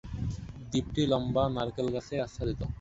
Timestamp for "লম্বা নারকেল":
1.11-1.87